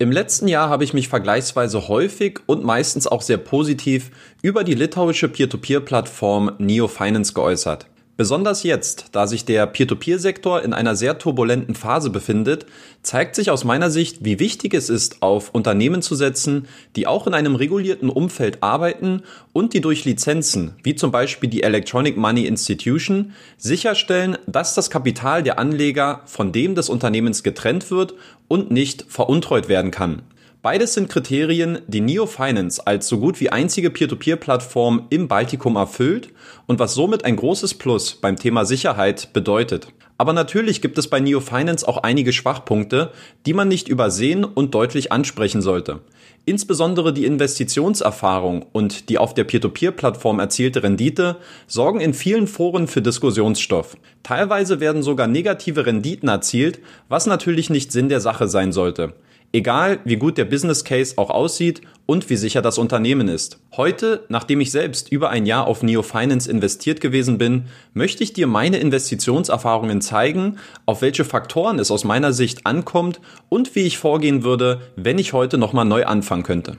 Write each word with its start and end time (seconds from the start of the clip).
Im 0.00 0.12
letzten 0.12 0.46
Jahr 0.46 0.68
habe 0.68 0.84
ich 0.84 0.94
mich 0.94 1.08
vergleichsweise 1.08 1.88
häufig 1.88 2.38
und 2.46 2.62
meistens 2.62 3.08
auch 3.08 3.20
sehr 3.20 3.36
positiv 3.36 4.12
über 4.42 4.62
die 4.62 4.74
litauische 4.74 5.28
Peer-to-Peer-Plattform 5.28 6.52
Neo 6.58 6.86
Finance 6.86 7.34
geäußert. 7.34 7.86
Besonders 8.18 8.64
jetzt, 8.64 9.10
da 9.12 9.28
sich 9.28 9.44
der 9.44 9.64
Peer-to-Peer-Sektor 9.68 10.62
in 10.62 10.72
einer 10.72 10.96
sehr 10.96 11.18
turbulenten 11.18 11.76
Phase 11.76 12.10
befindet, 12.10 12.66
zeigt 13.00 13.36
sich 13.36 13.48
aus 13.48 13.62
meiner 13.62 13.92
Sicht, 13.92 14.24
wie 14.24 14.40
wichtig 14.40 14.74
es 14.74 14.90
ist, 14.90 15.22
auf 15.22 15.50
Unternehmen 15.54 16.02
zu 16.02 16.16
setzen, 16.16 16.66
die 16.96 17.06
auch 17.06 17.28
in 17.28 17.34
einem 17.34 17.54
regulierten 17.54 18.10
Umfeld 18.10 18.60
arbeiten 18.60 19.22
und 19.52 19.72
die 19.72 19.80
durch 19.80 20.04
Lizenzen, 20.04 20.74
wie 20.82 20.96
zum 20.96 21.12
Beispiel 21.12 21.48
die 21.48 21.62
Electronic 21.62 22.16
Money 22.16 22.44
Institution, 22.46 23.34
sicherstellen, 23.56 24.36
dass 24.48 24.74
das 24.74 24.90
Kapital 24.90 25.44
der 25.44 25.60
Anleger 25.60 26.22
von 26.26 26.50
dem 26.50 26.74
des 26.74 26.88
Unternehmens 26.88 27.44
getrennt 27.44 27.92
wird 27.92 28.14
und 28.48 28.72
nicht 28.72 29.04
veruntreut 29.08 29.68
werden 29.68 29.92
kann. 29.92 30.22
Beides 30.60 30.94
sind 30.94 31.08
Kriterien, 31.08 31.78
die 31.86 32.00
Neo 32.00 32.26
Finance 32.26 32.84
als 32.84 33.06
so 33.06 33.18
gut 33.18 33.38
wie 33.38 33.50
einzige 33.50 33.90
Peer-to-Peer-Plattform 33.90 35.06
im 35.08 35.28
Baltikum 35.28 35.76
erfüllt 35.76 36.30
und 36.66 36.80
was 36.80 36.94
somit 36.94 37.24
ein 37.24 37.36
großes 37.36 37.74
Plus 37.74 38.16
beim 38.16 38.34
Thema 38.34 38.64
Sicherheit 38.64 39.32
bedeutet. 39.32 39.86
Aber 40.16 40.32
natürlich 40.32 40.82
gibt 40.82 40.98
es 40.98 41.06
bei 41.06 41.20
Neo 41.20 41.38
Finance 41.38 41.86
auch 41.86 41.98
einige 41.98 42.32
Schwachpunkte, 42.32 43.12
die 43.46 43.52
man 43.52 43.68
nicht 43.68 43.86
übersehen 43.86 44.42
und 44.42 44.74
deutlich 44.74 45.12
ansprechen 45.12 45.62
sollte. 45.62 46.00
Insbesondere 46.44 47.12
die 47.12 47.26
Investitionserfahrung 47.26 48.66
und 48.72 49.10
die 49.10 49.18
auf 49.18 49.34
der 49.34 49.44
Peer-to-Peer-Plattform 49.44 50.40
erzielte 50.40 50.82
Rendite 50.82 51.36
sorgen 51.68 52.00
in 52.00 52.14
vielen 52.14 52.48
Foren 52.48 52.88
für 52.88 53.00
Diskussionsstoff. 53.00 53.96
Teilweise 54.24 54.80
werden 54.80 55.04
sogar 55.04 55.28
negative 55.28 55.86
Renditen 55.86 56.28
erzielt, 56.28 56.80
was 57.08 57.26
natürlich 57.26 57.70
nicht 57.70 57.92
Sinn 57.92 58.08
der 58.08 58.20
Sache 58.20 58.48
sein 58.48 58.72
sollte. 58.72 59.14
Egal, 59.50 60.00
wie 60.04 60.16
gut 60.16 60.36
der 60.36 60.44
Business 60.44 60.84
Case 60.84 61.14
auch 61.16 61.30
aussieht 61.30 61.80
und 62.04 62.28
wie 62.28 62.36
sicher 62.36 62.60
das 62.60 62.76
Unternehmen 62.76 63.28
ist. 63.28 63.58
Heute, 63.74 64.26
nachdem 64.28 64.60
ich 64.60 64.70
selbst 64.70 65.10
über 65.10 65.30
ein 65.30 65.46
Jahr 65.46 65.66
auf 65.66 65.82
Neo 65.82 66.02
Finance 66.02 66.50
investiert 66.50 67.00
gewesen 67.00 67.38
bin, 67.38 67.64
möchte 67.94 68.22
ich 68.22 68.34
dir 68.34 68.46
meine 68.46 68.76
Investitionserfahrungen 68.76 70.02
zeigen, 70.02 70.58
auf 70.84 71.00
welche 71.00 71.24
Faktoren 71.24 71.78
es 71.78 71.90
aus 71.90 72.04
meiner 72.04 72.34
Sicht 72.34 72.66
ankommt 72.66 73.22
und 73.48 73.74
wie 73.74 73.86
ich 73.86 73.96
vorgehen 73.96 74.42
würde, 74.44 74.82
wenn 74.96 75.18
ich 75.18 75.32
heute 75.32 75.56
nochmal 75.56 75.86
neu 75.86 76.04
anfangen 76.04 76.42
könnte. 76.42 76.76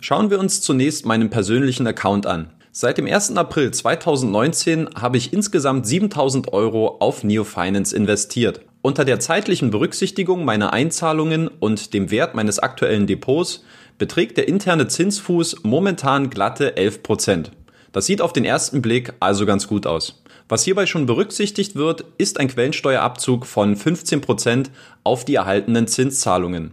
Schauen 0.00 0.30
wir 0.30 0.40
uns 0.40 0.60
zunächst 0.60 1.06
meinen 1.06 1.30
persönlichen 1.30 1.86
Account 1.86 2.26
an. 2.26 2.50
Seit 2.74 2.96
dem 2.96 3.06
1. 3.06 3.36
April 3.36 3.70
2019 3.70 4.88
habe 4.94 5.18
ich 5.18 5.34
insgesamt 5.34 5.86
7000 5.86 6.54
Euro 6.54 6.96
auf 7.00 7.22
Neo 7.22 7.44
Finance 7.44 7.94
investiert. 7.94 8.62
Unter 8.80 9.04
der 9.04 9.20
zeitlichen 9.20 9.70
Berücksichtigung 9.70 10.46
meiner 10.46 10.72
Einzahlungen 10.72 11.48
und 11.48 11.92
dem 11.92 12.10
Wert 12.10 12.34
meines 12.34 12.58
aktuellen 12.60 13.06
Depots 13.06 13.62
beträgt 13.98 14.38
der 14.38 14.48
interne 14.48 14.88
Zinsfuß 14.88 15.64
momentan 15.64 16.30
glatte 16.30 16.74
11%. 16.74 17.50
Das 17.92 18.06
sieht 18.06 18.22
auf 18.22 18.32
den 18.32 18.46
ersten 18.46 18.80
Blick 18.80 19.12
also 19.20 19.44
ganz 19.44 19.68
gut 19.68 19.86
aus. 19.86 20.22
Was 20.48 20.64
hierbei 20.64 20.86
schon 20.86 21.04
berücksichtigt 21.04 21.76
wird, 21.76 22.06
ist 22.16 22.40
ein 22.40 22.48
Quellensteuerabzug 22.48 23.44
von 23.44 23.76
15% 23.76 24.68
auf 25.04 25.26
die 25.26 25.34
erhaltenen 25.34 25.88
Zinszahlungen. 25.88 26.72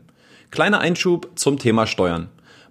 Kleiner 0.49 0.79
Einschub 0.79 1.31
zum 1.35 1.59
Thema 1.59 1.85
Steuern. 1.87 2.29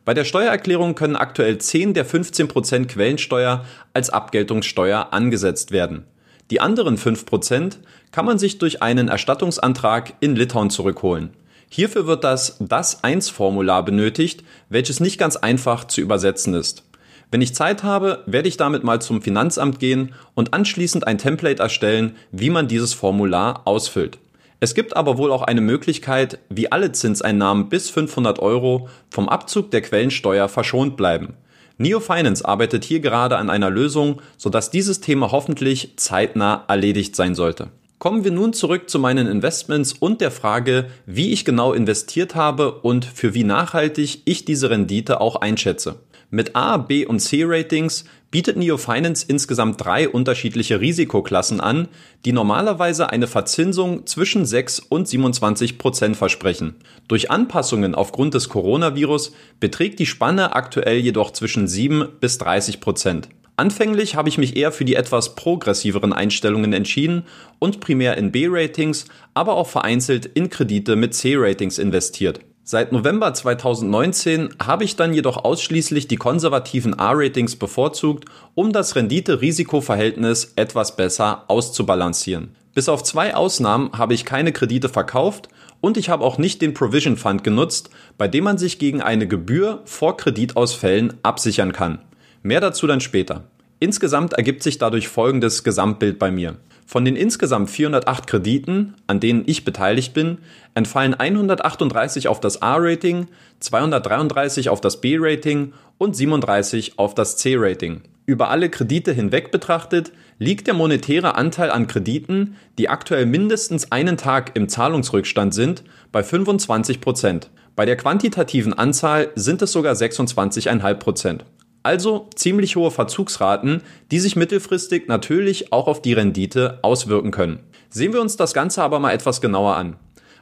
Bei 0.08 0.14
der 0.14 0.24
Steuererklärung 0.24 0.94
können 0.94 1.16
aktuell 1.16 1.58
10 1.58 1.92
der 1.92 2.06
15% 2.06 2.86
Quellensteuer 2.86 3.66
als 3.92 4.08
Abgeltungssteuer 4.08 5.08
angesetzt 5.10 5.70
werden. 5.70 6.04
Die 6.50 6.62
anderen 6.62 6.96
5% 6.96 7.76
kann 8.10 8.24
man 8.24 8.38
sich 8.38 8.56
durch 8.56 8.80
einen 8.80 9.08
Erstattungsantrag 9.08 10.14
in 10.20 10.34
Litauen 10.34 10.70
zurückholen. 10.70 11.34
Hierfür 11.68 12.06
wird 12.06 12.24
das 12.24 12.56
Das-1-Formular 12.58 13.84
benötigt, 13.84 14.44
welches 14.70 14.98
nicht 14.98 15.18
ganz 15.18 15.36
einfach 15.36 15.84
zu 15.84 16.00
übersetzen 16.00 16.54
ist. 16.54 16.84
Wenn 17.30 17.42
ich 17.42 17.54
Zeit 17.54 17.82
habe, 17.82 18.22
werde 18.24 18.48
ich 18.48 18.56
damit 18.56 18.84
mal 18.84 19.02
zum 19.02 19.20
Finanzamt 19.20 19.78
gehen 19.78 20.14
und 20.32 20.54
anschließend 20.54 21.06
ein 21.06 21.18
Template 21.18 21.62
erstellen, 21.62 22.16
wie 22.32 22.48
man 22.48 22.66
dieses 22.66 22.94
Formular 22.94 23.66
ausfüllt. 23.66 24.18
Es 24.60 24.74
gibt 24.74 24.96
aber 24.96 25.18
wohl 25.18 25.30
auch 25.30 25.42
eine 25.42 25.60
Möglichkeit, 25.60 26.40
wie 26.48 26.72
alle 26.72 26.90
Zinseinnahmen 26.90 27.68
bis 27.68 27.90
500 27.90 28.40
Euro 28.40 28.88
vom 29.08 29.28
Abzug 29.28 29.70
der 29.70 29.82
Quellensteuer 29.82 30.48
verschont 30.48 30.96
bleiben. 30.96 31.34
Neo 31.76 32.00
Finance 32.00 32.44
arbeitet 32.44 32.84
hier 32.84 32.98
gerade 32.98 33.36
an 33.36 33.50
einer 33.50 33.70
Lösung, 33.70 34.20
sodass 34.36 34.72
dieses 34.72 35.00
Thema 35.00 35.30
hoffentlich 35.30 35.92
zeitnah 35.96 36.64
erledigt 36.66 37.14
sein 37.14 37.36
sollte. 37.36 37.68
Kommen 38.00 38.24
wir 38.24 38.32
nun 38.32 38.52
zurück 38.52 38.90
zu 38.90 38.98
meinen 38.98 39.28
Investments 39.28 39.92
und 39.92 40.20
der 40.20 40.32
Frage, 40.32 40.86
wie 41.06 41.32
ich 41.32 41.44
genau 41.44 41.72
investiert 41.72 42.34
habe 42.34 42.72
und 42.72 43.04
für 43.04 43.34
wie 43.34 43.44
nachhaltig 43.44 44.22
ich 44.24 44.44
diese 44.44 44.70
Rendite 44.70 45.20
auch 45.20 45.36
einschätze. 45.36 45.96
Mit 46.30 46.56
A, 46.56 46.76
B 46.76 47.06
und 47.06 47.20
C 47.20 47.42
Ratings 47.44 48.04
bietet 48.30 48.56
Neo 48.56 48.76
Finance 48.76 49.24
insgesamt 49.26 49.82
drei 49.82 50.08
unterschiedliche 50.08 50.80
Risikoklassen 50.80 51.60
an, 51.60 51.88
die 52.24 52.32
normalerweise 52.32 53.10
eine 53.10 53.26
Verzinsung 53.26 54.06
zwischen 54.06 54.44
6 54.44 54.80
und 54.80 55.08
27 55.08 55.78
Prozent 55.78 56.16
versprechen. 56.16 56.76
Durch 57.08 57.30
Anpassungen 57.30 57.94
aufgrund 57.94 58.34
des 58.34 58.48
Coronavirus 58.48 59.32
beträgt 59.60 59.98
die 59.98 60.06
Spanne 60.06 60.54
aktuell 60.54 60.98
jedoch 60.98 61.32
zwischen 61.32 61.66
7 61.66 62.06
bis 62.20 62.38
30 62.38 62.80
Prozent. 62.80 63.28
Anfänglich 63.56 64.14
habe 64.14 64.28
ich 64.28 64.38
mich 64.38 64.56
eher 64.56 64.70
für 64.70 64.84
die 64.84 64.94
etwas 64.94 65.34
progressiveren 65.34 66.12
Einstellungen 66.12 66.72
entschieden 66.72 67.24
und 67.58 67.80
primär 67.80 68.16
in 68.16 68.30
B-Ratings, 68.30 69.06
aber 69.34 69.56
auch 69.56 69.66
vereinzelt 69.68 70.26
in 70.26 70.48
Kredite 70.48 70.94
mit 70.94 71.12
C-Ratings 71.12 71.78
investiert. 71.78 72.38
Seit 72.70 72.92
November 72.92 73.32
2019 73.32 74.50
habe 74.62 74.84
ich 74.84 74.94
dann 74.94 75.14
jedoch 75.14 75.42
ausschließlich 75.42 76.06
die 76.06 76.16
konservativen 76.16 76.98
A-Ratings 76.98 77.56
bevorzugt, 77.56 78.26
um 78.54 78.74
das 78.74 78.94
Rendite-Risiko-Verhältnis 78.94 80.52
etwas 80.54 80.94
besser 80.94 81.44
auszubalancieren. 81.48 82.50
Bis 82.74 82.90
auf 82.90 83.02
zwei 83.02 83.34
Ausnahmen 83.34 83.92
habe 83.94 84.12
ich 84.12 84.26
keine 84.26 84.52
Kredite 84.52 84.90
verkauft 84.90 85.48
und 85.80 85.96
ich 85.96 86.10
habe 86.10 86.22
auch 86.22 86.36
nicht 86.36 86.60
den 86.60 86.74
Provision 86.74 87.16
Fund 87.16 87.42
genutzt, 87.42 87.88
bei 88.18 88.28
dem 88.28 88.44
man 88.44 88.58
sich 88.58 88.78
gegen 88.78 89.00
eine 89.00 89.26
Gebühr 89.26 89.80
vor 89.86 90.18
Kreditausfällen 90.18 91.14
absichern 91.22 91.72
kann. 91.72 92.00
Mehr 92.42 92.60
dazu 92.60 92.86
dann 92.86 93.00
später. 93.00 93.44
Insgesamt 93.80 94.34
ergibt 94.34 94.62
sich 94.62 94.76
dadurch 94.76 95.08
folgendes 95.08 95.64
Gesamtbild 95.64 96.18
bei 96.18 96.30
mir. 96.30 96.58
Von 96.88 97.04
den 97.04 97.16
insgesamt 97.16 97.68
408 97.68 98.26
Krediten, 98.26 98.94
an 99.06 99.20
denen 99.20 99.42
ich 99.44 99.66
beteiligt 99.66 100.14
bin, 100.14 100.38
entfallen 100.72 101.12
138 101.12 102.28
auf 102.28 102.40
das 102.40 102.62
A-Rating, 102.62 103.26
233 103.60 104.70
auf 104.70 104.80
das 104.80 105.02
B-Rating 105.02 105.74
und 105.98 106.16
37 106.16 106.98
auf 106.98 107.14
das 107.14 107.36
C-Rating. 107.36 108.00
Über 108.24 108.48
alle 108.48 108.70
Kredite 108.70 109.12
hinweg 109.12 109.50
betrachtet 109.50 110.12
liegt 110.38 110.66
der 110.66 110.72
monetäre 110.72 111.34
Anteil 111.34 111.70
an 111.70 111.88
Krediten, 111.88 112.56
die 112.78 112.88
aktuell 112.88 113.26
mindestens 113.26 113.92
einen 113.92 114.16
Tag 114.16 114.52
im 114.56 114.70
Zahlungsrückstand 114.70 115.52
sind, 115.52 115.84
bei 116.10 116.22
25 116.22 117.02
Prozent. 117.02 117.50
Bei 117.76 117.84
der 117.84 117.98
quantitativen 117.98 118.72
Anzahl 118.72 119.28
sind 119.34 119.60
es 119.60 119.72
sogar 119.72 119.92
26,5 119.92 120.94
Prozent. 120.94 121.44
Also 121.88 122.28
ziemlich 122.34 122.76
hohe 122.76 122.90
Verzugsraten, 122.90 123.80
die 124.10 124.20
sich 124.20 124.36
mittelfristig 124.36 125.08
natürlich 125.08 125.72
auch 125.72 125.86
auf 125.86 126.02
die 126.02 126.12
Rendite 126.12 126.80
auswirken 126.82 127.30
können. 127.30 127.60
Sehen 127.88 128.12
wir 128.12 128.20
uns 128.20 128.36
das 128.36 128.52
Ganze 128.52 128.82
aber 128.82 128.98
mal 128.98 129.14
etwas 129.14 129.40
genauer 129.40 129.76
an. 129.76 129.96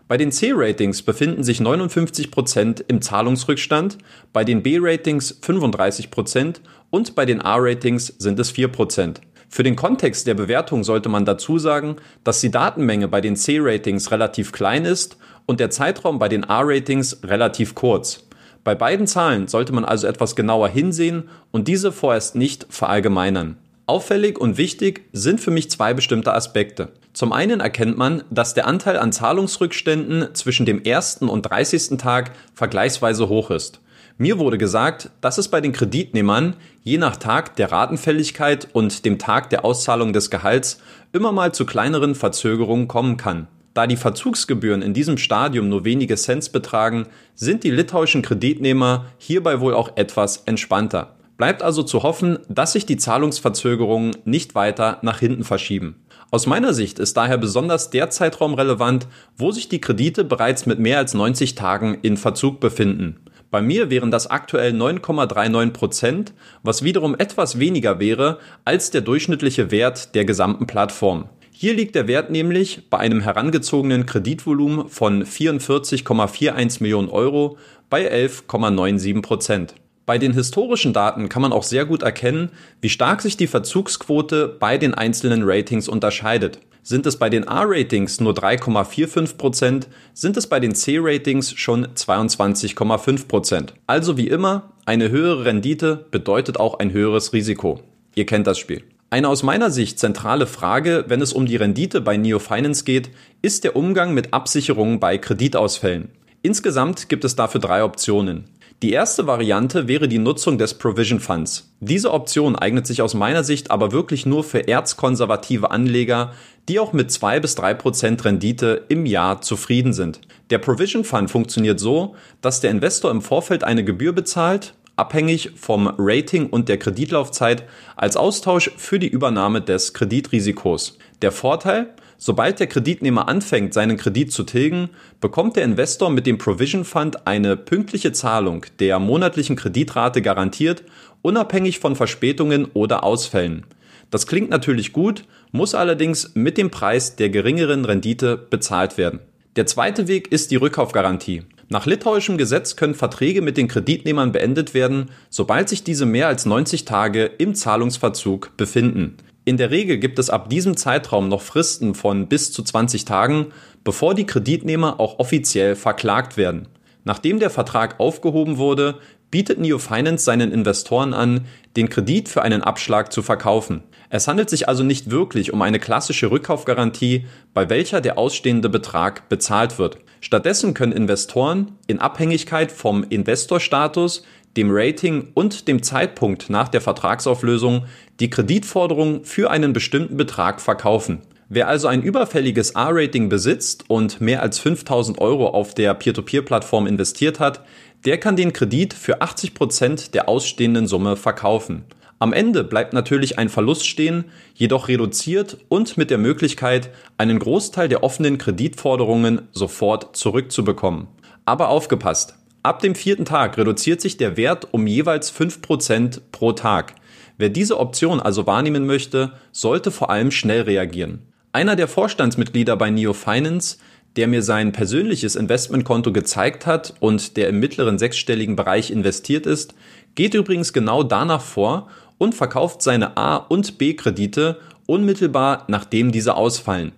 Bei 0.08 0.16
den 0.16 0.32
C-Ratings 0.32 1.02
befinden 1.02 1.44
sich 1.44 1.60
59% 1.60 2.82
im 2.88 3.00
Zahlungsrückstand, 3.00 3.96
bei 4.32 4.42
den 4.42 4.64
B-Ratings 4.64 5.40
35% 5.40 6.56
und 6.90 7.14
bei 7.14 7.24
den 7.24 7.40
A-Ratings 7.40 8.08
sind 8.18 8.40
es 8.40 8.52
4%. 8.52 9.18
Für 9.48 9.62
den 9.62 9.76
Kontext 9.76 10.26
der 10.26 10.34
Bewertung 10.34 10.82
sollte 10.82 11.08
man 11.08 11.24
dazu 11.24 11.60
sagen, 11.60 11.94
dass 12.24 12.40
die 12.40 12.50
Datenmenge 12.50 13.06
bei 13.06 13.20
den 13.20 13.36
C-Ratings 13.36 14.10
relativ 14.10 14.50
klein 14.50 14.84
ist 14.84 15.16
und 15.46 15.60
der 15.60 15.70
Zeitraum 15.70 16.18
bei 16.18 16.28
den 16.28 16.42
A-Ratings 16.42 17.20
relativ 17.22 17.76
kurz. 17.76 18.25
Bei 18.66 18.74
beiden 18.74 19.06
Zahlen 19.06 19.46
sollte 19.46 19.72
man 19.72 19.84
also 19.84 20.08
etwas 20.08 20.34
genauer 20.34 20.66
hinsehen 20.66 21.28
und 21.52 21.68
diese 21.68 21.92
vorerst 21.92 22.34
nicht 22.34 22.66
verallgemeinern. 22.68 23.58
Auffällig 23.86 24.40
und 24.40 24.58
wichtig 24.58 25.02
sind 25.12 25.40
für 25.40 25.52
mich 25.52 25.70
zwei 25.70 25.94
bestimmte 25.94 26.34
Aspekte. 26.34 26.88
Zum 27.12 27.32
einen 27.32 27.60
erkennt 27.60 27.96
man, 27.96 28.24
dass 28.28 28.54
der 28.54 28.66
Anteil 28.66 28.98
an 28.98 29.12
Zahlungsrückständen 29.12 30.34
zwischen 30.34 30.66
dem 30.66 30.82
ersten 30.82 31.28
und 31.28 31.42
30. 31.42 31.96
Tag 31.96 32.32
vergleichsweise 32.54 33.28
hoch 33.28 33.52
ist. 33.52 33.78
Mir 34.18 34.40
wurde 34.40 34.58
gesagt, 34.58 35.10
dass 35.20 35.38
es 35.38 35.46
bei 35.46 35.60
den 35.60 35.70
Kreditnehmern 35.70 36.56
je 36.82 36.98
nach 36.98 37.14
Tag 37.18 37.54
der 37.54 37.70
Ratenfälligkeit 37.70 38.66
und 38.72 39.04
dem 39.04 39.20
Tag 39.20 39.48
der 39.50 39.64
Auszahlung 39.64 40.12
des 40.12 40.28
Gehalts 40.28 40.80
immer 41.12 41.30
mal 41.30 41.54
zu 41.54 41.66
kleineren 41.66 42.16
Verzögerungen 42.16 42.88
kommen 42.88 43.16
kann. 43.16 43.46
Da 43.76 43.86
die 43.86 43.96
Verzugsgebühren 43.96 44.80
in 44.80 44.94
diesem 44.94 45.18
Stadium 45.18 45.68
nur 45.68 45.84
wenige 45.84 46.14
Cents 46.14 46.48
betragen, 46.48 47.08
sind 47.34 47.62
die 47.62 47.70
litauischen 47.70 48.22
Kreditnehmer 48.22 49.04
hierbei 49.18 49.60
wohl 49.60 49.74
auch 49.74 49.98
etwas 49.98 50.38
entspannter. 50.46 51.16
Bleibt 51.36 51.62
also 51.62 51.82
zu 51.82 52.02
hoffen, 52.02 52.38
dass 52.48 52.72
sich 52.72 52.86
die 52.86 52.96
Zahlungsverzögerungen 52.96 54.16
nicht 54.24 54.54
weiter 54.54 54.96
nach 55.02 55.18
hinten 55.18 55.44
verschieben. 55.44 55.96
Aus 56.30 56.46
meiner 56.46 56.72
Sicht 56.72 56.98
ist 56.98 57.18
daher 57.18 57.36
besonders 57.36 57.90
der 57.90 58.08
Zeitraum 58.08 58.54
relevant, 58.54 59.08
wo 59.36 59.50
sich 59.50 59.68
die 59.68 59.82
Kredite 59.82 60.24
bereits 60.24 60.64
mit 60.64 60.78
mehr 60.78 60.96
als 60.96 61.12
90 61.12 61.54
Tagen 61.54 61.98
in 62.00 62.16
Verzug 62.16 62.60
befinden. 62.60 63.20
Bei 63.50 63.60
mir 63.60 63.90
wären 63.90 64.10
das 64.10 64.26
aktuell 64.26 64.72
9,39 64.72 65.70
Prozent, 65.72 66.32
was 66.62 66.82
wiederum 66.82 67.14
etwas 67.14 67.58
weniger 67.58 68.00
wäre 68.00 68.38
als 68.64 68.90
der 68.90 69.02
durchschnittliche 69.02 69.70
Wert 69.70 70.14
der 70.14 70.24
gesamten 70.24 70.66
Plattform. 70.66 71.28
Hier 71.58 71.72
liegt 71.72 71.94
der 71.94 72.06
Wert 72.06 72.30
nämlich 72.30 72.82
bei 72.90 72.98
einem 72.98 73.22
herangezogenen 73.22 74.04
Kreditvolumen 74.04 74.90
von 74.90 75.24
44,41 75.24 76.82
Millionen 76.82 77.08
Euro 77.08 77.56
bei 77.88 78.12
11,97 78.12 79.22
Prozent. 79.22 79.74
Bei 80.04 80.18
den 80.18 80.34
historischen 80.34 80.92
Daten 80.92 81.30
kann 81.30 81.40
man 81.40 81.54
auch 81.54 81.62
sehr 81.62 81.86
gut 81.86 82.02
erkennen, 82.02 82.50
wie 82.82 82.90
stark 82.90 83.22
sich 83.22 83.38
die 83.38 83.46
Verzugsquote 83.46 84.48
bei 84.48 84.76
den 84.76 84.92
einzelnen 84.92 85.44
Ratings 85.44 85.88
unterscheidet. 85.88 86.58
Sind 86.82 87.06
es 87.06 87.16
bei 87.16 87.30
den 87.30 87.48
A-Ratings 87.48 88.20
nur 88.20 88.34
3,45%, 88.34 89.86
sind 90.12 90.36
es 90.36 90.46
bei 90.48 90.60
den 90.60 90.74
C-Ratings 90.74 91.52
schon 91.58 91.86
22,5%. 91.86 93.70
Also 93.86 94.18
wie 94.18 94.28
immer, 94.28 94.74
eine 94.84 95.08
höhere 95.08 95.46
Rendite 95.46 96.04
bedeutet 96.10 96.60
auch 96.60 96.80
ein 96.80 96.92
höheres 96.92 97.32
Risiko. 97.32 97.80
Ihr 98.14 98.26
kennt 98.26 98.46
das 98.46 98.58
Spiel. 98.58 98.82
Eine 99.08 99.28
aus 99.28 99.44
meiner 99.44 99.70
Sicht 99.70 100.00
zentrale 100.00 100.48
Frage, 100.48 101.04
wenn 101.06 101.20
es 101.20 101.32
um 101.32 101.46
die 101.46 101.54
Rendite 101.54 102.00
bei 102.00 102.16
Neo 102.16 102.40
Finance 102.40 102.82
geht, 102.82 103.10
ist 103.40 103.62
der 103.62 103.76
Umgang 103.76 104.14
mit 104.14 104.34
Absicherungen 104.34 104.98
bei 104.98 105.16
Kreditausfällen. 105.16 106.08
Insgesamt 106.42 107.08
gibt 107.08 107.24
es 107.24 107.36
dafür 107.36 107.60
drei 107.60 107.84
Optionen. 107.84 108.48
Die 108.82 108.90
erste 108.90 109.28
Variante 109.28 109.86
wäre 109.86 110.08
die 110.08 110.18
Nutzung 110.18 110.58
des 110.58 110.74
Provision 110.74 111.20
Funds. 111.20 111.72
Diese 111.78 112.12
Option 112.12 112.56
eignet 112.56 112.88
sich 112.88 113.00
aus 113.00 113.14
meiner 113.14 113.44
Sicht 113.44 113.70
aber 113.70 113.92
wirklich 113.92 114.26
nur 114.26 114.42
für 114.42 114.66
erzkonservative 114.66 115.70
Anleger, 115.70 116.32
die 116.68 116.80
auch 116.80 116.92
mit 116.92 117.12
zwei 117.12 117.38
bis 117.38 117.54
drei 117.54 117.74
Prozent 117.74 118.24
Rendite 118.24 118.86
im 118.88 119.06
Jahr 119.06 119.40
zufrieden 119.40 119.92
sind. 119.92 120.20
Der 120.50 120.58
Provision 120.58 121.04
Fund 121.04 121.30
funktioniert 121.30 121.78
so, 121.78 122.16
dass 122.40 122.60
der 122.60 122.72
Investor 122.72 123.12
im 123.12 123.22
Vorfeld 123.22 123.62
eine 123.62 123.84
Gebühr 123.84 124.12
bezahlt, 124.12 124.74
abhängig 124.96 125.52
vom 125.56 125.92
Rating 125.98 126.48
und 126.48 126.68
der 126.68 126.78
Kreditlaufzeit, 126.78 127.64
als 127.96 128.16
Austausch 128.16 128.70
für 128.76 128.98
die 128.98 129.08
Übernahme 129.08 129.60
des 129.60 129.94
Kreditrisikos. 129.94 130.98
Der 131.22 131.32
Vorteil, 131.32 131.94
Sobald 132.18 132.60
der 132.60 132.66
Kreditnehmer 132.66 133.28
anfängt, 133.28 133.74
seinen 133.74 133.98
Kredit 133.98 134.32
zu 134.32 134.44
tilgen, 134.44 134.88
bekommt 135.20 135.56
der 135.56 135.64
Investor 135.64 136.08
mit 136.08 136.26
dem 136.26 136.38
Provision 136.38 136.84
Fund 136.84 137.26
eine 137.26 137.56
pünktliche 137.56 138.12
Zahlung 138.12 138.64
der 138.78 138.98
monatlichen 138.98 139.54
Kreditrate 139.54 140.22
garantiert, 140.22 140.82
unabhängig 141.20 141.78
von 141.78 141.94
Verspätungen 141.94 142.66
oder 142.72 143.04
Ausfällen. 143.04 143.66
Das 144.10 144.26
klingt 144.26 144.48
natürlich 144.48 144.92
gut, 144.92 145.24
muss 145.52 145.74
allerdings 145.74 146.30
mit 146.34 146.56
dem 146.56 146.70
Preis 146.70 147.16
der 147.16 147.28
geringeren 147.28 147.84
Rendite 147.84 148.36
bezahlt 148.38 148.96
werden. 148.96 149.20
Der 149.56 149.66
zweite 149.66 150.08
Weg 150.08 150.32
ist 150.32 150.50
die 150.50 150.56
Rückkaufgarantie. 150.56 151.42
Nach 151.68 151.84
litauischem 151.84 152.38
Gesetz 152.38 152.76
können 152.76 152.94
Verträge 152.94 153.42
mit 153.42 153.56
den 153.56 153.66
Kreditnehmern 153.66 154.30
beendet 154.30 154.72
werden, 154.72 155.10
sobald 155.30 155.68
sich 155.68 155.82
diese 155.82 156.06
mehr 156.06 156.28
als 156.28 156.46
90 156.46 156.84
Tage 156.84 157.24
im 157.24 157.56
Zahlungsverzug 157.56 158.56
befinden. 158.56 159.16
In 159.44 159.56
der 159.56 159.70
Regel 159.70 159.98
gibt 159.98 160.20
es 160.20 160.30
ab 160.30 160.48
diesem 160.48 160.76
Zeitraum 160.76 161.28
noch 161.28 161.42
Fristen 161.42 161.94
von 161.94 162.28
bis 162.28 162.52
zu 162.52 162.62
20 162.62 163.04
Tagen, 163.04 163.46
bevor 163.82 164.14
die 164.14 164.26
Kreditnehmer 164.26 165.00
auch 165.00 165.18
offiziell 165.18 165.74
verklagt 165.74 166.36
werden. 166.36 166.68
Nachdem 167.04 167.40
der 167.40 167.50
Vertrag 167.50 167.98
aufgehoben 167.98 168.58
wurde, 168.58 168.98
bietet 169.30 169.58
Neo 169.58 169.78
Finance 169.78 170.24
seinen 170.24 170.52
Investoren 170.52 171.14
an, 171.14 171.46
den 171.76 171.88
Kredit 171.88 172.28
für 172.28 172.42
einen 172.42 172.62
Abschlag 172.62 173.12
zu 173.12 173.22
verkaufen. 173.22 173.82
Es 174.08 174.28
handelt 174.28 174.50
sich 174.50 174.68
also 174.68 174.82
nicht 174.84 175.10
wirklich 175.10 175.52
um 175.52 175.62
eine 175.62 175.78
klassische 175.80 176.30
Rückkaufgarantie, 176.30 177.26
bei 177.54 177.68
welcher 177.68 178.00
der 178.00 178.18
ausstehende 178.18 178.68
Betrag 178.68 179.28
bezahlt 179.28 179.78
wird. 179.78 179.98
Stattdessen 180.26 180.74
können 180.74 180.90
Investoren 180.90 181.78
in 181.86 182.00
Abhängigkeit 182.00 182.72
vom 182.72 183.04
Investorstatus 183.04 184.24
dem 184.56 184.70
Rating 184.72 185.28
und 185.34 185.68
dem 185.68 185.84
Zeitpunkt 185.84 186.50
nach 186.50 186.66
der 186.66 186.80
Vertragsauflösung 186.80 187.84
die 188.18 188.28
Kreditforderung 188.28 189.22
für 189.22 189.52
einen 189.52 189.72
bestimmten 189.72 190.16
Betrag 190.16 190.60
verkaufen. 190.60 191.22
Wer 191.48 191.68
also 191.68 191.86
ein 191.86 192.02
überfälliges 192.02 192.74
A-Rating 192.74 193.28
besitzt 193.28 193.84
und 193.86 194.20
mehr 194.20 194.42
als 194.42 194.58
5000 194.58 195.20
Euro 195.20 195.50
auf 195.50 195.74
der 195.74 195.94
Peer-to-Peer-Plattform 195.94 196.88
investiert 196.88 197.38
hat, 197.38 197.60
der 198.04 198.18
kann 198.18 198.34
den 198.34 198.52
Kredit 198.52 198.94
für 198.94 199.22
80 199.22 199.54
Prozent 199.54 200.12
der 200.12 200.28
ausstehenden 200.28 200.88
Summe 200.88 201.14
verkaufen. 201.14 201.84
Am 202.18 202.32
Ende 202.32 202.64
bleibt 202.64 202.94
natürlich 202.94 203.38
ein 203.38 203.50
Verlust 203.50 203.86
stehen, 203.86 204.24
jedoch 204.54 204.88
reduziert 204.88 205.58
und 205.68 205.98
mit 205.98 206.10
der 206.10 206.18
Möglichkeit, 206.18 206.90
einen 207.18 207.38
Großteil 207.38 207.88
der 207.88 208.02
offenen 208.02 208.38
Kreditforderungen 208.38 209.42
sofort 209.52 210.16
zurückzubekommen. 210.16 211.08
Aber 211.44 211.68
aufgepasst! 211.68 212.34
Ab 212.62 212.80
dem 212.80 212.96
vierten 212.96 213.24
Tag 213.24 213.58
reduziert 213.58 214.00
sich 214.00 214.16
der 214.16 214.36
Wert 214.36 214.68
um 214.72 214.88
jeweils 214.88 215.32
5% 215.32 216.20
pro 216.32 216.50
Tag. 216.52 216.94
Wer 217.38 217.48
diese 217.48 217.78
Option 217.78 218.18
also 218.18 218.46
wahrnehmen 218.46 218.86
möchte, 218.86 219.32
sollte 219.52 219.92
vor 219.92 220.10
allem 220.10 220.32
schnell 220.32 220.62
reagieren. 220.62 221.20
Einer 221.52 221.76
der 221.76 221.86
Vorstandsmitglieder 221.86 222.76
bei 222.76 222.90
Neo 222.90 223.12
Finance, 223.12 223.76
der 224.16 224.26
mir 224.26 224.42
sein 224.42 224.72
persönliches 224.72 225.36
Investmentkonto 225.36 226.12
gezeigt 226.12 226.66
hat 226.66 226.94
und 226.98 227.36
der 227.36 227.48
im 227.48 227.60
mittleren 227.60 227.98
sechsstelligen 227.98 228.56
Bereich 228.56 228.90
investiert 228.90 229.46
ist, 229.46 229.74
geht 230.16 230.34
übrigens 230.34 230.72
genau 230.72 231.02
danach 231.02 231.42
vor 231.42 231.88
und 232.18 232.34
verkauft 232.34 232.82
seine 232.82 233.16
A- 233.16 233.36
und 233.36 233.78
B-Kredite 233.78 234.58
unmittelbar 234.86 235.64
nachdem 235.68 236.12
diese 236.12 236.34
ausfallen. 236.34 236.92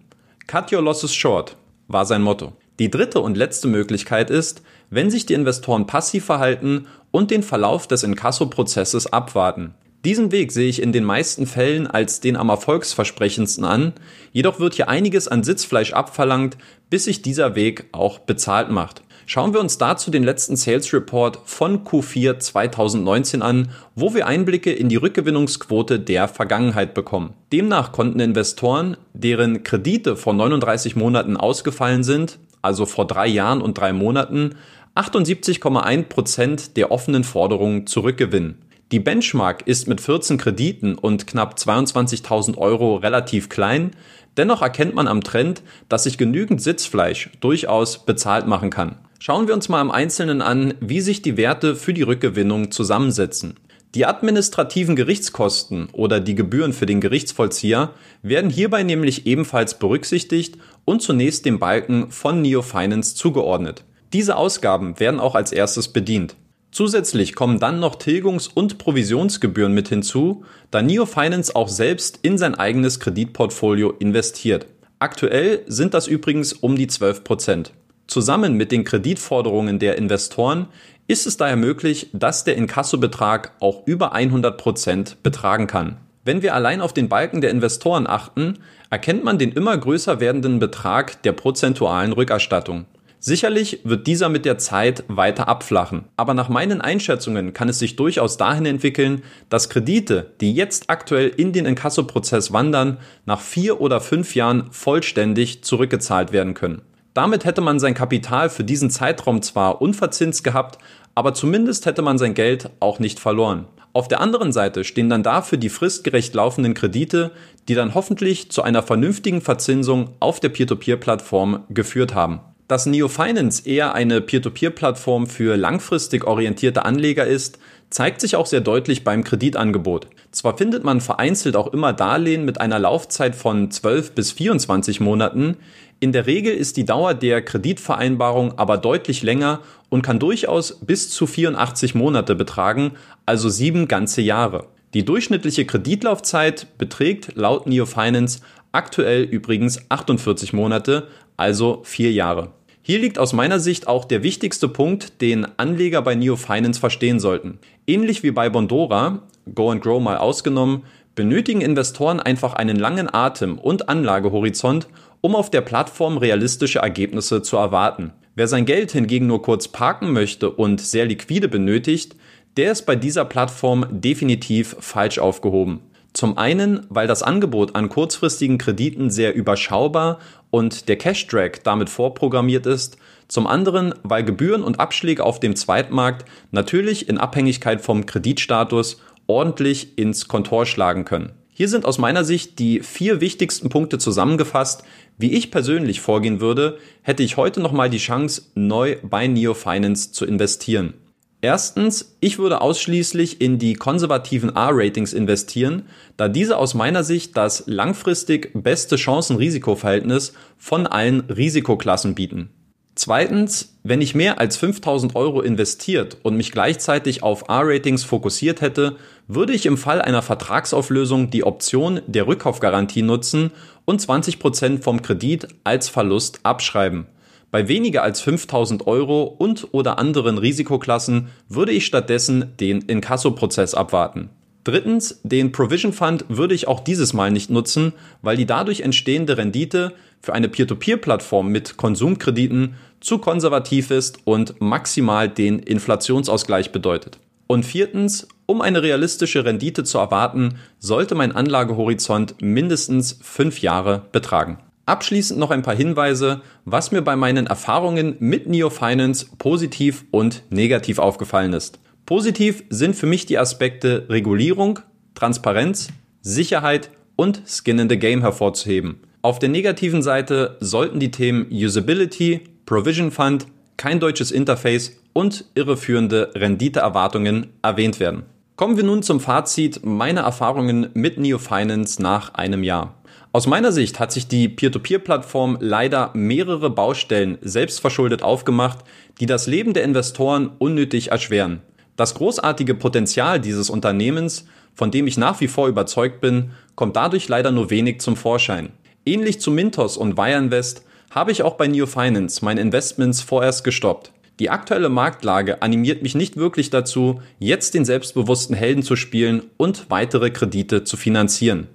Cut 0.47 0.73
your 0.73 0.83
losses 0.83 1.15
short 1.15 1.57
war 1.89 2.05
sein 2.05 2.23
Motto. 2.23 2.53
Die 2.79 2.91
dritte 2.91 3.21
und 3.21 3.37
letzte 3.37 3.67
Möglichkeit 3.67 4.31
ist, 4.31 4.63
wenn 4.91 5.11
sich 5.11 5.27
die 5.27 5.35
Investoren 5.35 5.87
passiv 5.87 6.25
verhalten 6.27 6.87
und 7.11 7.31
den 7.31 7.43
Verlauf 7.43 7.89
des 7.89 8.03
Inkasso-Prozesses 8.03 9.13
abwarten. 9.13 9.75
Diesen 10.05 10.31
Weg 10.31 10.53
sehe 10.53 10.69
ich 10.69 10.81
in 10.81 10.93
den 10.93 11.03
meisten 11.03 11.47
Fällen 11.47 11.89
als 11.89 12.21
den 12.21 12.37
am 12.37 12.51
erfolgsversprechendsten 12.51 13.65
an, 13.65 13.95
jedoch 14.33 14.61
wird 14.61 14.75
hier 14.75 14.89
einiges 14.89 15.27
an 15.27 15.43
Sitzfleisch 15.43 15.93
abverlangt, 15.93 16.57
bis 16.89 17.05
sich 17.05 17.21
dieser 17.21 17.57
Weg 17.57 17.87
auch 17.91 18.21
bezahlt 18.21 18.71
macht. 18.71 19.03
Schauen 19.31 19.53
wir 19.53 19.61
uns 19.61 19.77
dazu 19.77 20.11
den 20.11 20.25
letzten 20.25 20.57
Sales 20.57 20.91
Report 20.95 21.41
von 21.45 21.85
Q4 21.85 22.39
2019 22.39 23.43
an, 23.43 23.69
wo 23.95 24.15
wir 24.15 24.27
Einblicke 24.27 24.73
in 24.73 24.89
die 24.89 24.97
Rückgewinnungsquote 24.97 26.01
der 26.01 26.29
Vergangenheit 26.29 26.95
bekommen. 26.95 27.35
Demnach 27.53 27.93
konnten 27.93 28.21
Investoren, 28.21 28.97
deren 29.13 29.65
Kredite 29.65 30.17
vor 30.17 30.33
39 30.33 30.97
Monaten 30.97 31.37
ausgefallen 31.37 32.05
sind, 32.05 32.39
also 32.63 32.87
vor 32.87 33.07
drei 33.07 33.27
Jahren 33.27 33.61
und 33.61 33.77
drei 33.77 33.93
Monaten, 33.93 34.55
78,1 34.95 36.05
Prozent 36.05 36.79
der 36.79 36.91
offenen 36.91 37.23
Forderungen 37.23 37.87
zurückgewinnen. 37.87 38.63
Die 38.93 39.01
Benchmark 39.01 39.67
ist 39.67 39.89
mit 39.89 40.01
14 40.01 40.39
Krediten 40.39 40.95
und 40.95 41.27
knapp 41.27 41.57
22.000 41.57 42.57
Euro 42.57 42.97
relativ 42.97 43.51
klein, 43.51 43.91
dennoch 44.39 44.63
erkennt 44.63 44.95
man 44.95 45.07
am 45.07 45.23
Trend, 45.23 45.61
dass 45.91 46.05
sich 46.05 46.17
genügend 46.17 46.63
Sitzfleisch 46.63 47.29
durchaus 47.41 48.07
bezahlt 48.07 48.47
machen 48.47 48.71
kann. 48.71 48.97
Schauen 49.21 49.49
wir 49.49 49.55
uns 49.55 49.69
mal 49.69 49.81
im 49.81 49.91
Einzelnen 49.91 50.41
an, 50.41 50.75
wie 50.81 51.01
sich 51.01 51.23
die 51.23 51.37
Werte 51.37 51.75
für 51.75 51.93
die 51.93 52.03
Rückgewinnung 52.03 52.71
zusammensetzen. 52.71 53.55
Die 53.97 54.07
administrativen 54.07 54.95
Gerichtskosten 54.95 55.89
oder 55.93 56.21
die 56.21 56.37
Gebühren 56.37 56.73
für 56.73 56.87
den 56.87 57.01
Gerichtsvollzieher 57.01 57.95
werden 58.23 58.49
hierbei 58.49 58.85
nämlich 58.85 59.27
ebenfalls 59.27 59.79
berücksichtigt 59.79 60.57
und 60.85 61.03
zunächst 61.03 61.47
dem 61.47 61.59
Balken 61.59 62.13
von 62.13 62.43
Neo 62.43 62.63
Finance 62.63 63.17
zugeordnet. 63.17 63.83
Diese 64.13 64.37
Ausgaben 64.37 65.01
werden 65.01 65.19
auch 65.19 65.35
als 65.35 65.51
erstes 65.51 65.89
bedient. 65.89 66.37
Zusätzlich 66.71 67.35
kommen 67.35 67.59
dann 67.59 67.81
noch 67.81 67.97
Tilgungs- 67.97 68.47
und 68.47 68.79
Provisionsgebühren 68.79 69.75
mit 69.75 69.89
hinzu, 69.89 70.45
da 70.71 70.81
Neo 70.81 71.07
Finance 71.07 71.57
auch 71.57 71.69
selbst 71.69 72.21
in 72.23 72.39
sein 72.39 72.55
eigenes 72.55 73.01
Kreditportfolio 73.01 73.91
investiert. 73.99 74.67
Aktuell 75.01 75.65
sind 75.67 75.95
das 75.95 76.07
übrigens 76.07 76.53
um 76.53 76.77
die 76.77 76.87
12 76.87 77.25
Prozent. 77.25 77.73
Zusammen 78.09 78.55
mit 78.55 78.73
den 78.73 78.85
Kreditforderungen 78.85 79.79
der 79.79 79.99
Investoren 79.99 80.69
ist 81.09 81.27
es 81.27 81.37
daher 81.37 81.57
möglich, 81.57 82.09
dass 82.15 82.43
der 82.43 82.57
Inkassobetrag 82.57 83.53
auch 83.61 83.87
über 83.87 84.13
100 84.13 84.57
Prozent 84.57 85.23
betragen 85.23 85.67
kann. 85.67 85.99
Wenn 86.25 86.41
wir 86.41 86.55
allein 86.55 86.81
auf 86.81 86.95
den 86.95 87.11
Balken 87.11 87.43
der 87.43 87.51
Investoren 87.51 88.07
achten, 88.07 88.61
erkennt 88.89 89.25
man 89.25 89.39
den 89.39 89.53
immer 89.53 89.77
größer 89.77 90.21
werdenden 90.21 90.59
Betrag 90.59 91.23
der 91.23 91.33
prozentualen 91.33 92.13
Rückerstattung. 92.13 92.87
Sicherlich 93.21 93.81
wird 93.85 94.07
dieser 94.07 94.31
mit 94.31 94.47
der 94.47 94.57
Zeit 94.57 95.05
weiter 95.09 95.47
abflachen, 95.47 96.05
aber 96.17 96.33
nach 96.33 96.49
meinen 96.49 96.81
Einschätzungen 96.81 97.53
kann 97.53 97.69
es 97.69 97.79
sich 97.79 97.97
durchaus 97.97 98.39
dahin 98.39 98.65
entwickeln, 98.65 99.23
dass 99.51 99.69
Kredite, 99.69 100.31
die 100.41 100.55
jetzt 100.55 100.89
aktuell 100.89 101.29
in 101.29 101.53
den 101.53 101.67
Inkassoprozess 101.67 102.55
wandern, 102.55 102.99
nach 103.27 103.41
vier 103.41 103.83
oder 103.83 104.01
fünf 104.01 104.35
Jahren 104.35 104.69
vollständig 104.71 105.63
zurückgezahlt 105.63 106.33
werden 106.33 106.55
können. 106.55 106.81
Damit 107.19 107.45
hätte 107.45 107.63
man 107.63 107.81
sein 107.81 107.95
Kapital 107.95 108.49
für 108.49 108.63
diesen 108.63 108.91
Zeitraum 108.91 109.43
zwar 109.43 109.83
unverzinst 109.83 110.45
gehabt, 110.45 110.79
aber 111.17 111.35
zumindest 111.35 111.85
hätte 111.85 112.01
man 112.01 112.17
sein 112.17 112.33
Geld 112.33 112.71
auch 112.79 113.01
nicht 113.01 113.19
verloren. 113.19 113.67
Auf 113.93 114.07
der 114.07 114.21
anderen 114.21 114.53
Seite 114.53 114.85
stehen 114.85 115.09
dann 115.09 115.25
dafür 115.25 115.59
die 115.59 115.69
fristgerecht 115.69 116.33
laufenden 116.37 116.75
Kredite, 116.75 117.33
die 117.67 117.75
dann 117.75 117.95
hoffentlich 117.97 118.53
zu 118.53 118.63
einer 118.63 118.85
vernünftigen 118.85 119.41
Verzinsung 119.41 120.11
auf 120.21 120.39
der 120.39 120.51
Peer-to-Peer-Plattform 120.51 121.65
geführt 121.71 122.15
haben. 122.15 122.39
Dass 122.69 122.85
Neo 122.85 123.09
Finance 123.09 123.67
eher 123.67 123.95
eine 123.95 124.21
Peer-to-Peer-Plattform 124.21 125.27
für 125.27 125.57
langfristig 125.57 126.25
orientierte 126.27 126.85
Anleger 126.85 127.27
ist, 127.27 127.59
zeigt 127.89 128.21
sich 128.21 128.37
auch 128.37 128.45
sehr 128.45 128.61
deutlich 128.61 129.05
beim 129.05 129.25
Kreditangebot. 129.25 130.07
Zwar 130.33 130.59
findet 130.59 130.85
man 130.85 131.01
vereinzelt 131.01 131.57
auch 131.57 131.73
immer 131.73 131.95
Darlehen 131.95 132.45
mit 132.45 132.61
einer 132.61 132.79
Laufzeit 132.79 133.35
von 133.35 133.71
12 133.71 134.13
bis 134.13 134.33
24 134.33 135.01
Monaten, 135.01 135.57
in 136.01 136.13
der 136.13 136.27
Regel 136.27 136.55
ist 136.55 136.77
die 136.77 136.85
Dauer 136.85 137.15
der 137.15 137.43
Kreditvereinbarung 137.43 138.57
aber 138.57 138.79
deutlich 138.79 139.25
länger 139.25 139.61
und 139.89 140.03
kann 140.03 140.21
durchaus 140.21 140.79
bis 140.79 141.11
zu 141.11 141.27
84 141.27 141.97
Monate 141.97 142.37
betragen, 142.37 142.93
also 143.27 143.49
sieben 143.49 143.89
ganze 143.89 144.21
Jahre. 144.21 144.67
Die 144.95 145.05
durchschnittliche 145.05 145.67
Kreditlaufzeit 145.67 146.79
beträgt 146.79 147.33
laut 147.35 147.67
Neo 147.67 147.85
Finance 147.85 148.41
aktuell 148.71 149.23
übrigens 149.25 149.81
48 149.89 150.53
Monate, 150.53 151.09
also 151.37 151.81
vier 151.85 152.13
Jahre. 152.13 152.53
Hier 152.91 153.01
liegt 153.01 153.19
aus 153.19 153.35
meiner 153.35 153.61
Sicht 153.61 153.87
auch 153.87 154.07
der 154.07 154.23
wichtigste 154.23 154.67
Punkt, 154.67 155.21
den 155.21 155.47
Anleger 155.59 156.01
bei 156.01 156.15
Neo 156.15 156.37
Finance 156.37 156.81
verstehen 156.81 157.21
sollten. 157.21 157.59
Ähnlich 157.87 158.23
wie 158.23 158.31
bei 158.31 158.49
Bondora, 158.49 159.25
Go 159.55 159.71
and 159.71 159.83
Grow 159.83 160.01
mal 160.01 160.17
ausgenommen, 160.17 160.85
benötigen 161.15 161.61
Investoren 161.61 162.19
einfach 162.19 162.55
einen 162.55 162.79
langen 162.79 163.13
Atem 163.13 163.59
und 163.59 163.91
Anlagehorizont, 163.91 164.89
um 165.21 165.37
auf 165.37 165.51
der 165.51 165.61
Plattform 165.61 166.17
realistische 166.17 166.79
Ergebnisse 166.79 167.43
zu 167.43 167.59
erwarten. 167.59 168.15
Wer 168.35 168.49
sein 168.49 168.65
Geld 168.65 168.93
hingegen 168.93 169.27
nur 169.27 169.43
kurz 169.43 169.69
parken 169.69 170.15
möchte 170.15 170.49
und 170.49 170.81
sehr 170.81 171.05
liquide 171.05 171.49
benötigt, 171.49 172.17
der 172.57 172.73
ist 172.73 172.87
bei 172.87 172.97
dieser 172.97 173.27
Plattform 173.27 173.85
definitiv 173.91 174.75
falsch 174.81 175.19
aufgehoben. 175.19 175.81
Zum 176.19 176.37
einen, 176.37 176.85
weil 176.89 177.07
das 177.07 177.23
Angebot 177.23 177.77
an 177.77 177.89
kurzfristigen 177.89 178.59
Krediten 178.59 179.09
sehr 179.09 179.37
überschaubar 179.37 180.19
und 180.51 180.89
der 180.89 180.97
Cash-Drag 180.97 181.61
damit 181.63 181.89
vorprogrammiert 181.89 182.67
ist. 182.67 182.97
Zum 183.29 183.47
anderen, 183.47 183.95
weil 184.03 184.25
Gebühren 184.25 184.65
und 184.65 184.81
Abschläge 184.81 185.23
auf 185.23 185.39
dem 185.39 185.55
Zweitmarkt 185.55 186.25
natürlich 186.51 187.09
in 187.09 187.19
Abhängigkeit 187.19 187.81
vom 187.81 188.05
Kreditstatus 188.05 189.01
ordentlich 189.29 189.97
ins 189.97 190.27
Kontor 190.27 190.67
schlagen 190.67 191.05
können. 191.05 191.35
Hier 191.53 191.69
sind 191.69 191.85
aus 191.85 191.99
meiner 191.99 192.25
Sicht 192.25 192.59
die 192.59 192.81
vier 192.81 193.21
wichtigsten 193.21 193.69
Punkte 193.69 193.99
zusammengefasst, 193.99 194.83
wie 195.19 195.35
ich 195.35 195.53
persönlich 195.53 196.01
vorgehen 196.01 196.41
würde, 196.41 196.79
hätte 197.03 197.23
ich 197.23 197.37
heute 197.37 197.61
nochmal 197.61 197.91
die 197.91 197.99
Chance, 197.99 198.43
neu 198.57 198.97
bei 199.05 199.29
Neo 199.29 199.55
Finance 199.55 200.11
zu 200.11 200.27
investieren. 200.27 200.95
Erstens, 201.41 202.17
ich 202.19 202.39
würde 202.39 202.61
ausschließlich 202.61 203.41
in 203.41 203.59
die 203.59 203.75
konservativen 203.75 204.57
A-Ratings 204.57 205.13
investieren, 205.13 205.85
da 206.17 206.29
diese 206.29 206.57
aus 206.57 206.75
meiner 206.75 207.05
Sicht 207.05 207.37
das 207.37 207.65
langfristig 207.67 208.51
beste 208.55 208.97
Chancen-Risiko-Verhältnis 208.97 210.33
von 210.57 210.89
allen 210.89 211.21
Risikoklassen 211.21 212.17
bieten. 212.17 212.51
Zweitens, 212.97 213.79
wenn 213.85 214.01
ich 214.01 214.17
mehr 214.17 214.41
als 214.41 214.57
5000 214.57 215.15
Euro 215.15 215.41
investiert 215.41 216.17
und 216.25 216.37
mich 216.37 216.51
gleichzeitig 216.51 217.23
auf 217.23 217.49
A-Ratings 217.49 218.03
fokussiert 218.03 218.61
hätte, 218.61 218.97
würde 219.29 219.53
ich 219.53 219.67
im 219.67 219.79
Fall 219.79 220.03
einer 220.03 220.23
Vertragsauflösung 220.23 221.31
die 221.31 221.45
Option 221.45 222.01
der 222.09 222.27
Rückkaufgarantie 222.27 223.03
nutzen 223.03 223.53
und 223.85 224.01
20% 224.01 224.83
vom 224.83 225.03
Kredit 225.03 225.47
als 225.63 225.89
Verlust 225.89 226.41
abschreiben. 226.43 227.07
Bei 227.51 227.67
weniger 227.67 228.03
als 228.03 228.21
5000 228.21 228.87
Euro 228.87 229.23
und 229.23 229.69
oder 229.73 229.99
anderen 229.99 230.37
Risikoklassen 230.37 231.29
würde 231.49 231.73
ich 231.73 231.87
stattdessen 231.87 232.53
den 232.61 232.83
Inkasso-Prozess 232.83 233.75
abwarten. 233.75 234.31
Drittens, 234.65 235.21
den 235.23 235.51
Provision 235.51 235.95
Fund 235.95 236.27
würde 236.29 236.55
ich 236.55 236.69
auch 236.69 236.81
dieses 236.81 237.15
Mal 237.15 237.31
nicht 237.31 237.49
nutzen, 237.49 237.95
weil 238.21 238.37
die 238.37 238.45
dadurch 238.45 238.81
entstehende 238.81 239.39
Rendite 239.39 239.95
für 240.21 240.35
eine 240.35 240.51
Peer-to-Peer-Plattform 240.51 241.49
mit 241.49 241.79
Konsumkrediten 241.79 242.75
zu 243.01 243.17
konservativ 243.17 243.91
ist 243.91 244.19
und 244.25 244.61
maximal 244.61 245.29
den 245.29 245.59
Inflationsausgleich 245.59 246.71
bedeutet. 246.71 247.19
Und 247.47 247.65
viertens, 247.65 248.29
um 248.45 248.61
eine 248.61 248.83
realistische 248.83 249.47
Rendite 249.47 249.85
zu 249.85 249.97
erwarten, 249.97 250.59
sollte 250.79 251.15
mein 251.15 251.33
Anlagehorizont 251.33 252.43
mindestens 252.43 253.19
fünf 253.23 253.63
Jahre 253.63 254.03
betragen. 254.13 254.59
Abschließend 254.89 255.39
noch 255.39 255.51
ein 255.51 255.61
paar 255.61 255.77
Hinweise, 255.77 256.41
was 256.65 256.93
mir 256.93 257.03
bei 257.03 257.15
meinen 257.15 257.47
Erfahrungen 257.47 258.17
mit 258.21 258.49
Neo 258.49 258.71
Finance 258.71 259.27
positiv 259.37 260.07
und 260.11 260.45
negativ 260.49 260.99
aufgefallen 260.99 261.53
ist. 261.53 261.79
Positiv 262.07 262.65
sind 262.71 262.97
für 262.97 263.05
mich 263.05 263.27
die 263.27 263.37
Aspekte 263.37 264.07
Regulierung, 264.09 264.79
Transparenz, 265.15 265.89
Sicherheit 266.23 266.89
und 267.17 267.43
Skin 267.47 267.81
in 267.81 267.91
the 267.91 267.99
Game 267.99 268.23
hervorzuheben. 268.23 269.01
Auf 269.21 269.39
der 269.39 269.51
negativen 269.51 270.01
Seite 270.01 270.57
sollten 270.61 271.01
die 271.01 271.11
Themen 271.11 271.49
Usability, 271.51 272.41
Provision 272.65 273.11
Fund, 273.11 273.47
kein 273.77 274.01
deutsches 274.01 274.31
Interface 274.31 274.97
und 275.13 275.45
irreführende 275.55 276.31
Renditeerwartungen 276.35 277.49
erwähnt 277.61 278.01
werden. 278.01 278.23
Kommen 278.57 278.79
wir 278.79 278.85
nun 278.85 279.03
zum 279.03 279.21
Fazit 279.21 279.85
meiner 279.85 280.23
Erfahrungen 280.23 280.89
mit 280.95 281.19
Neo 281.19 281.37
Finance 281.37 282.03
nach 282.03 282.33
einem 282.33 282.63
Jahr. 282.65 282.98
Aus 283.39 283.47
meiner 283.47 283.71
Sicht 283.71 284.01
hat 284.01 284.11
sich 284.11 284.27
die 284.27 284.49
Peer-to-Peer-Plattform 284.49 285.59
leider 285.61 286.11
mehrere 286.13 286.71
Baustellen 286.71 287.39
selbstverschuldet 287.41 288.25
aufgemacht, 288.25 288.81
die 289.21 289.27
das 289.27 289.47
Leben 289.47 289.75
der 289.75 289.85
Investoren 289.85 290.51
unnötig 290.59 291.13
erschweren. 291.13 291.61
Das 291.95 292.15
großartige 292.15 292.75
Potenzial 292.75 293.39
dieses 293.39 293.71
Unternehmens, 293.71 294.47
von 294.75 294.91
dem 294.91 295.07
ich 295.07 295.19
nach 295.19 295.41
wie 295.41 295.47
vor 295.47 295.69
überzeugt 295.69 296.21
bin, 296.21 296.51
kommt 296.75 296.97
dadurch 296.97 297.29
leider 297.29 297.53
nur 297.53 297.71
wenig 297.71 298.01
zum 298.01 298.17
Vorschein. 298.17 298.71
Ähnlich 299.07 299.41
zu 299.41 299.53
Mintos 299.53 299.97
und 299.97 300.17
Wire 300.17 300.37
Invest 300.37 300.83
habe 301.13 301.31
ich 301.31 301.45
auch 301.45 301.55
bei 301.55 301.69
Neo 301.69 301.87
Finance 301.87 302.45
meine 302.45 302.61
Investments 302.61 303.23
vorerst 303.23 303.63
gestoppt. 303.63 304.11
Die 304.41 304.51
aktuelle 304.51 304.89
Marktlage 304.89 305.63
animiert 305.63 306.03
mich 306.03 306.17
nicht 306.17 306.37
wirklich 306.37 306.71
dazu, 306.71 307.23
jetzt 307.39 307.75
den 307.75 307.85
selbstbewussten 307.85 308.57
Helden 308.57 308.83
zu 308.83 308.97
spielen 308.97 309.45
und 309.57 309.91
weitere 309.91 310.31
Kredite 310.31 310.83
zu 310.83 310.97
finanzieren. 310.97 311.69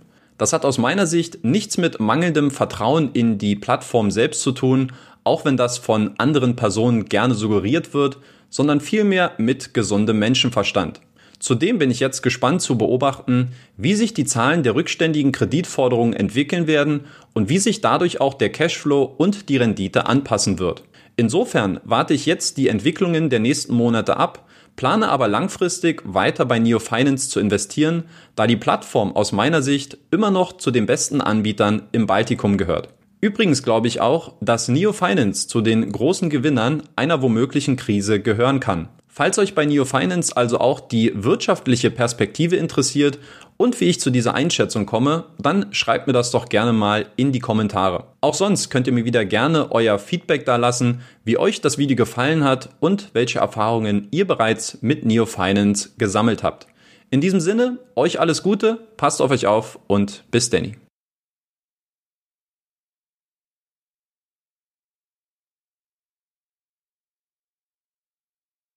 Das 0.44 0.52
hat 0.52 0.66
aus 0.66 0.78
meiner 0.78 1.08
Sicht 1.08 1.46
nichts 1.46 1.78
mit 1.78 2.02
mangelndem 2.02 2.52
Vertrauen 2.52 3.12
in 3.14 3.38
die 3.38 3.56
Plattform 3.56 4.12
selbst 4.12 4.42
zu 4.42 4.52
tun, 4.52 4.92
auch 5.24 5.46
wenn 5.46 5.56
das 5.56 5.78
von 5.78 6.16
anderen 6.18 6.58
Personen 6.58 7.06
gerne 7.06 7.34
suggeriert 7.34 7.94
wird, 7.94 8.18
sondern 8.50 8.82
vielmehr 8.82 9.32
mit 9.38 9.74
gesundem 9.74 10.20
Menschenverstand. 10.20 11.00
Zudem 11.40 11.80
bin 11.80 11.90
ich 11.90 12.02
jetzt 12.02 12.24
gespannt 12.24 12.62
zu 12.62 12.78
beobachten, 12.78 13.54
wie 13.78 13.94
sich 13.94 14.14
die 14.14 14.26
Zahlen 14.26 14.64
der 14.64 14.76
rückständigen 14.76 15.32
Kreditforderungen 15.32 16.12
entwickeln 16.12 16.68
werden 16.68 17.06
und 17.32 17.48
wie 17.48 17.60
sich 17.60 17.80
dadurch 17.80 18.20
auch 18.20 18.34
der 18.34 18.52
Cashflow 18.52 19.16
und 19.18 19.48
die 19.48 19.56
Rendite 19.56 20.08
anpassen 20.08 20.60
wird. 20.60 20.84
Insofern 21.16 21.80
warte 21.86 22.14
ich 22.14 22.26
jetzt 22.26 22.58
die 22.58 22.68
Entwicklungen 22.68 23.30
der 23.30 23.40
nächsten 23.40 23.74
Monate 23.74 24.18
ab 24.18 24.46
plane 24.76 25.10
aber 25.10 25.28
langfristig 25.28 26.02
weiter 26.06 26.46
bei 26.46 26.60
Neo 26.60 26.80
Finance 26.80 27.30
zu 27.30 27.40
investieren, 27.40 28.04
da 28.36 28.48
die 28.48 28.58
Plattform 28.58 29.16
aus 29.16 29.32
meiner 29.32 29.62
Sicht 29.62 29.98
immer 30.12 30.32
noch 30.32 30.54
zu 30.54 30.72
den 30.72 30.86
besten 30.86 31.22
Anbietern 31.22 31.84
im 31.92 32.08
Baltikum 32.08 32.58
gehört. 32.58 32.90
Übrigens 33.22 33.64
glaube 33.64 33.88
ich 33.88 34.02
auch, 34.02 34.34
dass 34.42 34.68
Neo 34.68 34.92
Finance 34.92 35.48
zu 35.48 35.62
den 35.62 35.92
großen 35.92 36.30
Gewinnern 36.30 36.84
einer 36.96 37.22
womöglichen 37.22 37.78
Krise 37.78 38.20
gehören 38.20 38.60
kann. 38.60 38.90
Falls 39.16 39.38
euch 39.38 39.54
bei 39.54 39.64
Neo 39.64 39.86
Finance 39.86 40.36
also 40.36 40.60
auch 40.60 40.80
die 40.80 41.12
wirtschaftliche 41.14 41.92
Perspektive 41.92 42.56
interessiert 42.56 43.20
und 43.58 43.80
wie 43.80 43.86
ich 43.86 44.00
zu 44.00 44.10
dieser 44.10 44.34
Einschätzung 44.34 44.88
komme, 44.88 45.26
dann 45.38 45.68
schreibt 45.72 46.08
mir 46.08 46.14
das 46.14 46.32
doch 46.32 46.50
gerne 46.50 46.74
mal 46.74 47.06
in 47.16 47.32
die 47.32 47.40
Kommentare. 47.40 48.06
Auch 48.22 48.34
sonst 48.34 48.72
könnt 48.72 48.88
ihr 48.88 48.94
mir 48.94 49.06
wieder 49.06 49.24
gerne 49.24 49.72
euer 49.72 50.00
Feedback 50.00 50.48
da 50.48 50.56
lassen, 50.56 51.02
wie 51.26 51.38
euch 51.38 51.62
das 51.62 51.78
Video 51.78 51.96
gefallen 51.96 52.44
hat 52.44 52.70
und 52.80 53.12
welche 53.14 53.38
Erfahrungen 53.38 54.08
ihr 54.10 54.26
bereits 54.26 54.80
mit 54.82 55.06
Neo 55.06 55.28
Finance 55.28 55.90
gesammelt 56.00 56.42
habt. 56.42 56.66
In 57.12 57.22
diesem 57.22 57.40
Sinne, 57.40 57.78
euch 57.96 58.20
alles 58.20 58.42
Gute, 58.42 58.80
passt 58.98 59.22
auf 59.22 59.30
euch 59.30 59.46
auf 59.46 59.78
und 59.86 60.24
bis 60.32 60.50
Danny. 60.50 60.74